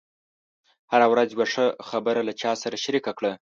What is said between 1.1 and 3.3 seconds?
ورځ یوه ښه خبره له چا سره شریکه